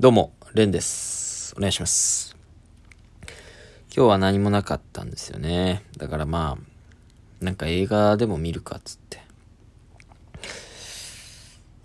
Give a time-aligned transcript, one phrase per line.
[0.00, 1.54] どうも、レンです。
[1.58, 2.34] お願いします。
[3.94, 5.84] 今日は何もなかったんですよね。
[5.98, 9.20] だからまあ、なんか映画でも見るかっつって。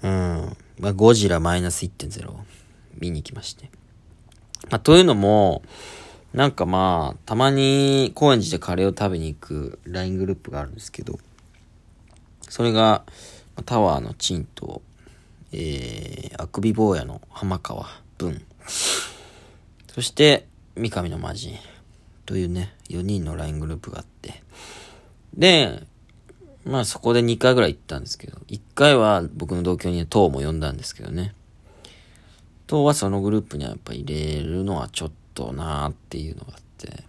[0.01, 0.57] うん。
[0.79, 2.33] まあ、ゴジラマイナス1.0
[2.99, 3.69] 見に行きまして。
[4.69, 5.61] まあ、というのも、
[6.31, 11.19] なんかまあ、たまに高円寺でカレーを食べに行く LINE グループがあるんですけど、
[12.43, 13.03] それが、
[13.65, 14.81] タワーのチンと、
[15.51, 18.45] えー、あくび坊やの浜川文。
[19.93, 21.55] そして、三上の魔人。
[22.25, 24.41] というね、4人の LINE グループがあって。
[25.33, 25.83] で、
[26.65, 31.35] まあそこで2回ぐらい行ったんですけど、1回は僕の同居にトーも呼んだんですけどね。
[32.67, 37.03] トーはそのグループにはやっぱ入れるのはちょっとなーっていうのがあって、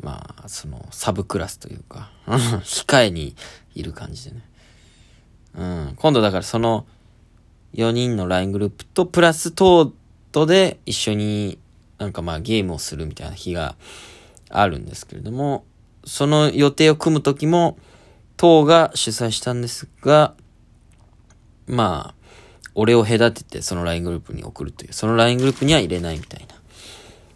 [0.00, 3.36] まあ、その、サブクラスというか、 控えに
[3.74, 4.42] いる感じでね。
[5.54, 5.92] うん。
[5.96, 6.86] 今度だからその、
[7.74, 9.92] 4人の LINE グループと、プラストー
[10.32, 11.58] トで一緒に
[11.98, 13.76] なんかまあゲームをするみたいな日が
[14.50, 15.64] あるんですけれども、
[16.04, 17.78] その予定を組む時も、
[18.36, 20.34] トーが主催したんですが、
[21.66, 22.22] まあ、
[22.74, 26.54] 俺を隔ててその LINE グループに送るという、その LINE グループには入れないみたいな。
[26.54, 26.60] ま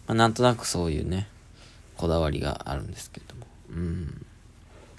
[0.09, 1.28] あなんとなくそういうね、
[1.97, 3.47] こだわりがあるんですけれども。
[3.71, 4.27] うん。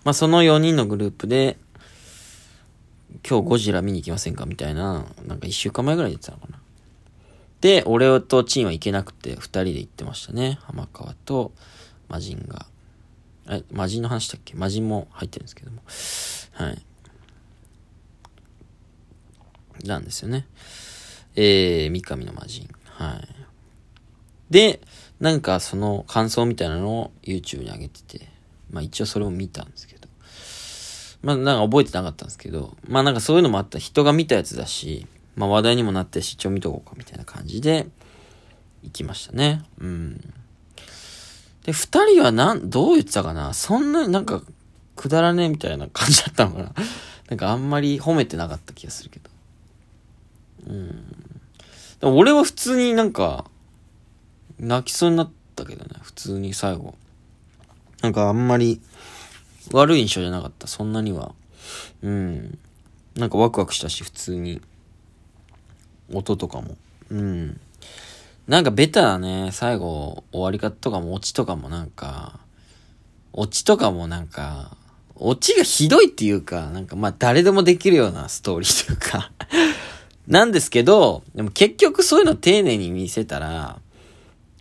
[0.04, 1.58] まあその4人のグループで、
[3.28, 4.46] 今日ゴジラ見に行きませんか？
[4.46, 6.60] みたいな、なんか1週間前ぐらいに言ってたのかな。
[7.62, 10.60] で、俺とチンは行けなくて、2人で行ってましたね。
[10.62, 11.52] 浜川と
[12.10, 12.66] 魔人が。
[13.50, 14.56] え、魔人の話だっけ？
[14.56, 15.82] 魔人も入ってるんですけども。
[16.54, 16.84] はい。
[19.88, 20.48] なんですよね。
[21.36, 22.68] えー、三上の魔人。
[22.86, 23.28] はい。
[24.50, 24.82] で、
[25.20, 28.30] なんかその感想みたいなのを YouTube に上げてて、
[28.70, 29.97] まあ一応それを見たんですけど、
[31.28, 33.80] まあなんか覚えてなかったんですけど、まあなんかそういうのもあった。
[33.80, 37.86] 人が見たやつだし、まあ話題にもなってし、一応見とこうかみたいな感じで、
[38.82, 39.62] 行きましたね。
[39.78, 40.34] うん。
[41.66, 43.54] で、二人はなん、どう言ってたかな？
[43.54, 44.42] そんなになんか、
[44.96, 46.72] くだらねえみたいな感じだったのかな？
[47.28, 49.30] なんかあんまり褒めてなかった気がするけど。
[50.68, 50.88] うん。
[52.00, 53.44] でも俺は普通になんか、
[54.60, 56.96] 泣きそうになったけどね、普通に最後。
[58.02, 58.80] なんかあんまり
[59.72, 61.34] 悪い印象じゃなかった、そんなには。
[62.02, 62.58] うん。
[63.16, 64.62] なんかワクワクしたし、普通に。
[66.14, 66.78] 音とかも。
[67.10, 67.60] うん。
[68.48, 72.40] なんかベタなね、最後、終わり方とかも、オチとかもなんか、
[73.34, 74.78] オチとかもなんか、
[75.16, 79.32] オチがひどいっていうか、なんかまあ誰でもできるようなストーリーというか、
[80.28, 83.80] なんですけど、でも結局そういうの丁寧に見せたら、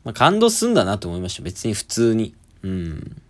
[0.04, 1.42] まあ感動すんだなと思いました。
[1.42, 2.34] 別に普通に。
[2.62, 3.22] うん。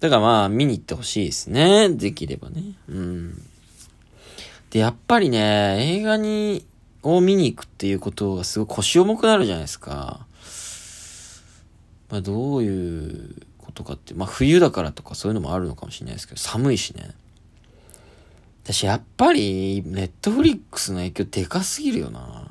[0.00, 1.88] だからまあ見に行ってほしいですね。
[1.88, 2.62] できればね。
[2.88, 3.42] うん。
[4.70, 6.66] で、やっぱりね、映画に、
[7.02, 10.26] を見に行くっていうことがすごい腰重くなるじゃないですか。
[12.10, 17.10] まあどういうことかって、まあ冬だからとかそういうのもあるのかもしれないですけど、寒いしね。
[18.64, 22.45] 私やっぱり、ネットフリックスの影響でかすぎるよな。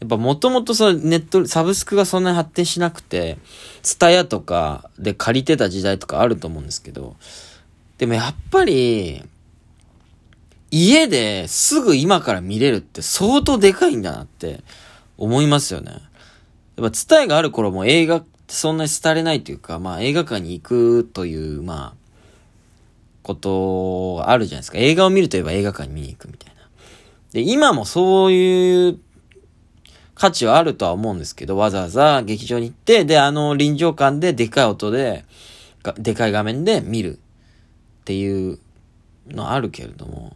[0.00, 3.38] やっぱもともとそのネット、サブスクがそんなに発展しなくて、
[3.82, 7.16] ツタヤとかで借りてた時代とかあると思うんですけど、
[7.98, 9.22] でもやっぱり、
[10.70, 14.62] 家ですぐ今から見れるって相当でかいんだなって
[15.16, 15.92] 思いますよね。
[15.92, 16.00] やっ
[16.84, 22.06] ぱツタヤがある頃も映画ってそんなに廃れないというか、まあ映画館に行くという、まあ、
[23.22, 24.78] ことがあるじゃないですか。
[24.78, 26.60] 映画を見るといえば映画館に見に行くみたいな。
[27.32, 28.98] で、今もそういう
[30.16, 35.24] 価値はあるとは思うんですけど、わざわざ劇場に行って、で、あの臨場感ででかい音で、
[35.98, 37.18] でかい画面で見るっ
[38.04, 38.58] ていう
[39.28, 40.34] のあるけれども、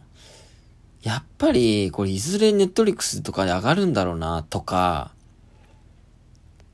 [1.01, 5.11] やっぱり、これいずれネットリックスとかで上がるんだろうな、とか、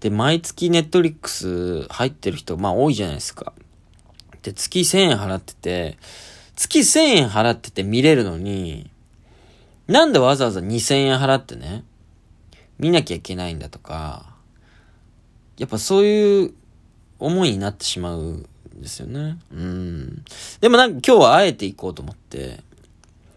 [0.01, 3.53] で、毎月ネットリックス入ってる人、まあ多いじゃないですか。
[4.43, 5.97] で、月1000円払ってて、
[6.57, 8.91] 月1000円払ってて見れるのに、
[9.87, 11.85] なんでわざわざ2000円払ってね、
[12.79, 14.35] 見なきゃいけないんだとか、
[15.57, 16.53] やっぱそういう
[17.19, 19.39] 思いになってしまうんですよね。
[19.51, 20.23] うん。
[20.61, 22.61] でもなんか今日はあえて行こうと思って、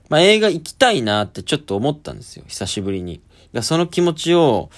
[0.08, 2.44] まあ映画行きたいなってちょっと思ったんですよ。
[2.48, 3.20] 久しぶりに。
[3.62, 4.70] その気持ちを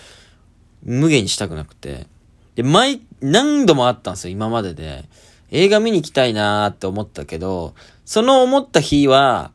[0.82, 2.06] 無限にしたくなくて。
[2.54, 5.04] で、毎、何度もあったんですよ、今までで。
[5.50, 7.74] 映画見に行きたいなーって思ったけど、
[8.04, 9.52] その思った日は、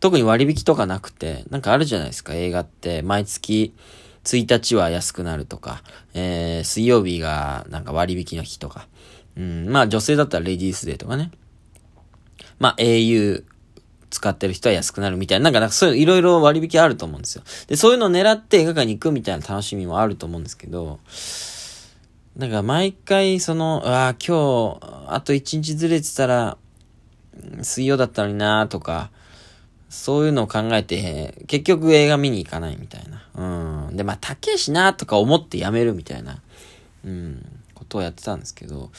[0.00, 3.02] 特に割引とかなくて、なんかあるじゃないですか、映画って。
[3.02, 3.74] 毎月
[4.24, 5.82] 1日は安くなるとか、
[6.14, 8.88] えー、水曜日がなんか割引の日とか。
[9.36, 11.30] うん、まあ女性だったらレディースデーとかね。
[12.58, 13.44] まあ au
[14.14, 17.42] 使ってる人は安くなるみたいな、なんか、なんかそういういろいろ割引あると思うんですよ。
[17.66, 21.00] で、そういうのを狙って映画館に行くみたいな楽しみもあると思うんですけど、
[22.36, 24.78] なんか毎回その、ああ、今日、
[25.08, 26.56] あと一日ずれてたら、
[27.62, 29.10] 水曜だったのになとか、
[29.94, 33.88] そういうのを考えて、結局映画見に行かないみたいな。
[33.88, 33.96] うん。
[33.96, 36.42] で、まあ、高えしなとか思ってやめるみたいな、
[37.04, 38.90] うん、ことをやってたんですけど、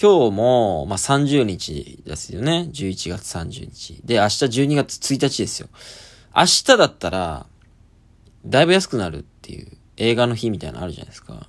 [0.00, 2.68] 今日も、まあ、30日ですよね。
[2.72, 4.00] 11月30日。
[4.04, 5.68] で、明日12月1日ですよ。
[6.34, 7.46] 明日だったら、
[8.46, 11.48] だいぶ安くなるっていう映画の日みたいなのあるじゃないですか。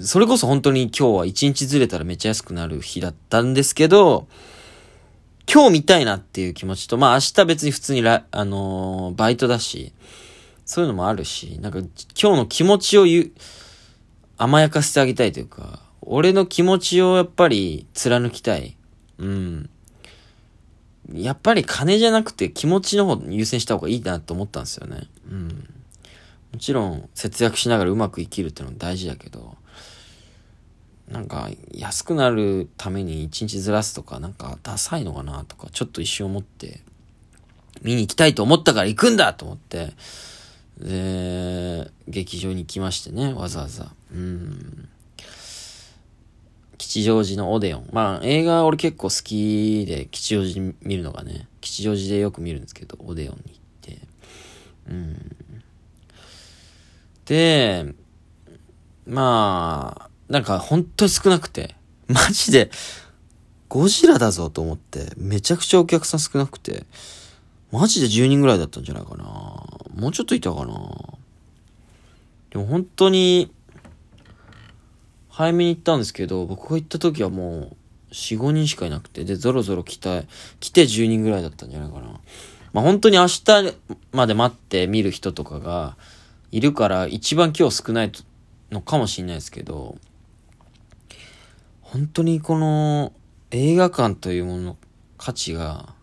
[0.00, 4.28] それこそ本当に今日は1日ずれたらめっちゃ安くなる日だったんですけど、
[5.52, 9.92] 今日見たいなっていう気持ちと、まあ明日別に普通に、あのー、バイトだし、
[10.64, 11.88] そういうのもあるし、なんか今
[12.32, 13.30] 日の気持ちを言う、
[14.36, 18.76] 甘やかせてあげたいというか、俺の気持ちをやっぱり貫きたい。
[19.18, 19.70] うん。
[21.12, 25.08] やっぱり金じゃなくて気持ちの方優先した方がいいなと思ったんですよね。
[25.30, 25.48] うん。
[26.52, 29.56] もちろん節約しながらうまく生きるってのも大事だけど、
[31.08, 36.80] なんか安くなるために一日ずらすとかなんかダサいのかなとかちょっと一瞬思って
[37.82, 39.92] 見に行きたいと思ったから行くんだと思って
[40.78, 43.92] で劇場に行きましてねわざわざ。
[44.12, 44.88] うん。
[46.78, 47.88] 吉祥寺のオデオン。
[47.92, 54.08] まあ映画俺結構好きで吉祥寺見るのがね吉祥寺でよく見るんですけどオデオンに行って。
[54.90, 55.36] うん。
[57.24, 57.94] で
[59.06, 61.74] まあなんか本当に少なくて、
[62.08, 62.70] マジで、
[63.68, 66.84] ゴジラだぞと思って、めちゃくちゃお客さん少なくて、
[67.72, 69.24] マジで10人ぐらいだったんじゃないかな。
[69.24, 70.74] もうちょっといたかな。
[72.50, 73.50] でも本当に、
[75.28, 77.76] 早めに行ったんですけど、僕が行った時はもう、
[78.12, 80.22] 4、5人しかいなくて、で、ゾロゾロ来た、
[80.60, 82.20] 来て10人ぐらいだったんじゃないかな。
[82.72, 83.42] まあ本当に明日
[84.12, 85.96] まで待って見る人とかが
[86.52, 88.12] いるから、一番今日少ない
[88.70, 89.98] のかもしれないですけど、
[91.86, 93.12] 本当にこの
[93.52, 94.76] 映画館というものの
[95.18, 95.94] 価値が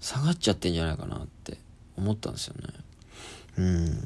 [0.00, 1.56] 下がっちゃってんじゃないかなって
[1.96, 2.68] 思ったんですよね。
[3.56, 4.04] うん。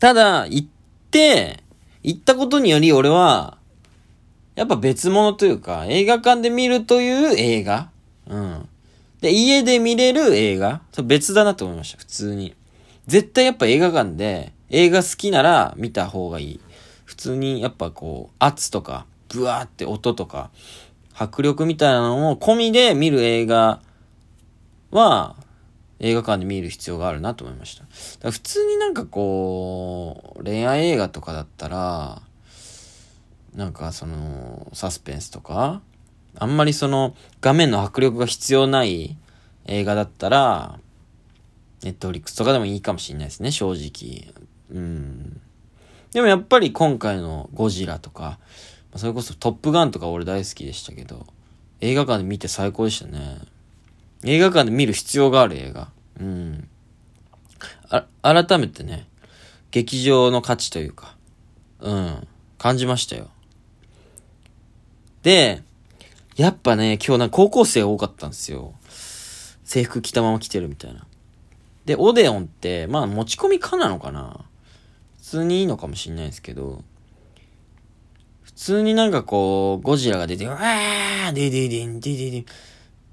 [0.00, 0.66] ただ、行っ
[1.10, 1.62] て、
[2.02, 3.58] 行ったことにより俺は、
[4.54, 7.90] やっぱ別物というか、映画館で見るという映画
[8.26, 8.68] うん。
[9.20, 12.54] で、家で見れる映画別だなと思いました、普通に。
[13.06, 16.60] 絶対やっぱ映画館で映画好きなら見た方がいい。
[17.14, 20.50] 普通にやっぱこう、圧とか、ブワーって音とか、
[21.16, 23.80] 迫力みたいなのを込みで見る映画
[24.90, 25.36] は、
[26.00, 27.84] 映画館で見る必要があるなと思いました。
[28.18, 32.20] だ普通になんかこう、恋愛映画とかだったら、
[33.54, 35.82] なんかその、サスペンスとか、
[36.36, 39.16] あんまりその、画面の迫力が必要ない
[39.66, 40.80] 映画だったら、
[41.84, 44.34] ネットフリックスとかでもいいかもしれないですね、正直。
[44.72, 45.40] うん。
[46.14, 48.38] でもやっぱり今回のゴジラとか、
[48.94, 51.26] それこそトップガンとか俺大好きでしたけど、
[51.80, 53.40] 映画館で見て最高でしたね。
[54.22, 55.90] 映画館で見る必要がある映画。
[56.20, 56.68] うん。
[57.90, 59.08] あ、改めてね、
[59.72, 61.16] 劇場の価値というか、
[61.80, 62.28] うん、
[62.58, 63.28] 感じましたよ。
[65.24, 65.64] で、
[66.36, 68.72] やっぱね、今日なんか高校生多かったんですよ。
[69.64, 71.04] 制服着たまま来てるみたいな。
[71.86, 74.43] で、オデオンって、まあ持ち込み可なのかな
[75.24, 76.84] 通にいいのかもしんないですけど、
[78.42, 82.46] 普通になんかこう、ゴジラが出て、わーディディディン、ディディディン、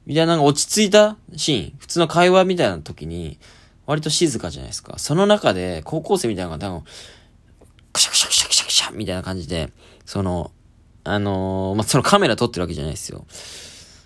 [0.05, 3.39] みたいななんか落ち着いたシーン、普通の会話みたいな時に、
[3.85, 4.99] 割と静かじゃないですか。
[4.99, 6.83] その中で、高校生みたいなのが多分、
[7.93, 9.71] クシャクシャクシャクシャクシャみたいな感じで、
[10.05, 10.51] その、
[11.05, 13.25] あのー、まあ、そのカメラ撮ってるわけじゃないですよ。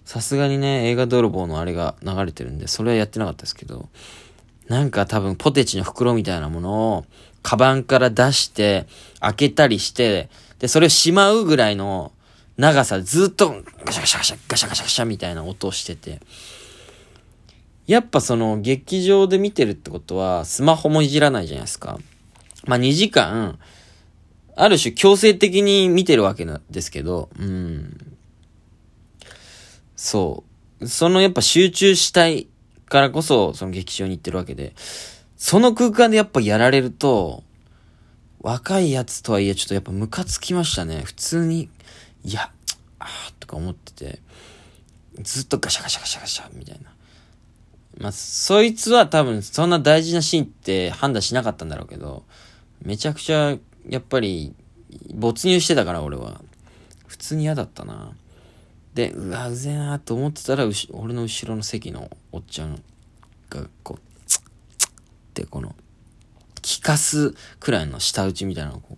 [0.05, 3.89] さすがにね、映画泥棒のあれが流れてるんで、それはやってなかったですけど、
[4.67, 7.05] なんか多分ポテチの袋みたいなものを、
[7.45, 8.87] カバンから出して、
[9.19, 12.11] 開けたりして、で、それをしまうぐらいの
[12.57, 16.21] 長さでずっとガシャガシャガシャガシャガシャガシャみたいな音をしてて、
[17.85, 21.99] やっぱその劇場で見てるってことはスマホもいじらないじゃないですか。
[22.65, 23.59] まあ2時間、
[24.55, 28.17] ある種強制的に見てるわけなんですけど、うん。
[29.95, 30.43] そ
[30.79, 30.87] う。
[30.87, 32.47] そのやっぱ集中したい
[32.87, 34.73] からこそ、その劇場に行ってるわけで、
[35.45, 37.43] その空間でやっぱやられると、
[38.41, 41.03] 若いやつとはいえちょっとやっぱムカつきましたね。
[41.05, 41.69] 普通に、
[42.23, 42.49] いや、
[42.97, 44.19] あーとか思ってて、
[45.21, 46.91] ずっとガシャガシャガシャガシャみたいな。
[47.99, 52.23] まあ、そいつは多分そんな大事なシーンって判断しなかったんだろうけど、
[52.81, 53.55] めちゃくちゃ
[53.87, 54.55] やっぱり
[55.13, 56.41] 没入してたから俺は。
[57.05, 58.13] 普通に嫌だったな。
[58.95, 62.81] で、うわ、うぜえなと思ってたら、俺の後ろの席のおっちゃん
[63.51, 64.14] が、こう、
[65.41, 65.75] ってこの、
[66.61, 68.97] 聞かすくらいの舌打ちみたいなのこ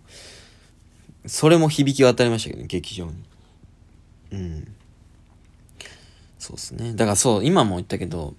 [1.24, 3.12] う、それも響き渡りましたけどね、劇場に。
[4.30, 4.74] うん。
[6.38, 6.94] そうですね。
[6.94, 8.34] だからそう、今も言ったけど、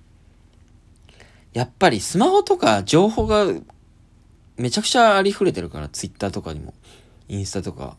[1.54, 3.46] やっぱりスマホとか情報が
[4.56, 6.74] めちゃくちゃありふれてるから、ツイッターとかにも、
[7.28, 7.98] インスタとか、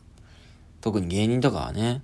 [0.81, 2.01] 特に芸人とかはね、やっ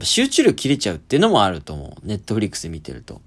[0.00, 2.06] ぱ集中力切れちゃうっていうのもあると思う。
[2.06, 3.22] ネットフリックスで見てると。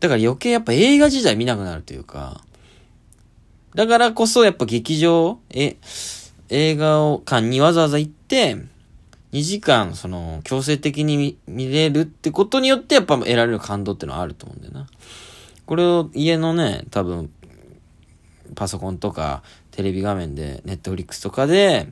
[0.00, 2.44] だから余計やっぱ映画自体見なくなるというか、
[3.74, 5.76] だからこそやっぱ劇場、え、
[6.48, 8.56] 映画を館にわざわざ行って、
[9.32, 14.86] 2時間、その、強制的に見れるってことによって、やっぱ得られる感動ってのはあると思うんだよな。
[15.66, 17.30] これを家のね、多分、
[18.54, 21.88] パソコンとか、テレビ画面で、ネットフリックスとかで、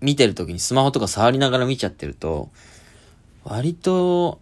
[0.00, 2.50] 見てる時にスマホとか触りながら見ちゃってると、
[3.44, 4.40] 割と、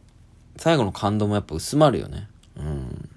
[0.58, 2.28] 最後の感動もやっぱ薄まるよね。
[2.56, 3.09] うん。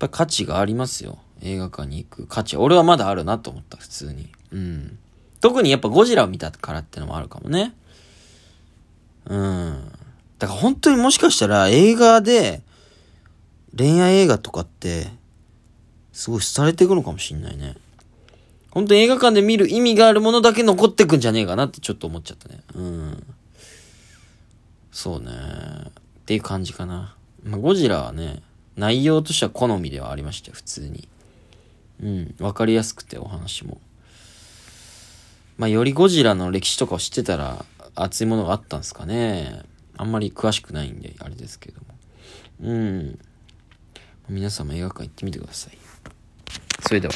[0.00, 1.18] やっぱ価値がありますよ。
[1.42, 2.56] 映画館に行く価値。
[2.56, 4.28] 俺はまだあるなと思った、普通に。
[4.50, 4.98] うん。
[5.40, 7.74] 特にやっぱゴジラを見たからってのもあるかもね。
[9.26, 9.92] うん。
[10.38, 12.62] だから本当にもしかしたら映画で、
[13.76, 15.08] 恋愛映画とかって、
[16.12, 17.76] すごい廃れていくのかもしんないね。
[18.70, 22.60] 本当に映画館で見る意味があるものだけ残ってくんじゃねえかなってちょっと思っちゃったね。
[22.74, 23.26] うん。
[24.92, 25.30] そうね。
[25.30, 25.90] っ
[26.26, 27.16] ていう感じかな。
[27.44, 28.42] まあ、ゴジラはね、
[28.80, 31.06] 内容としては好みではありました、普通に。
[32.02, 32.34] うん。
[32.40, 33.78] わかりやすくてお話も。
[35.58, 39.62] まあ、よりゴジラの歴史とかを知ってたら、熱いものがあったんですかね。
[39.98, 41.88] あんまり詳しくないんで、あれですけども。
[42.62, 43.18] うん。
[44.30, 45.76] 皆様映画館行ってみてください。
[46.88, 47.14] それでは。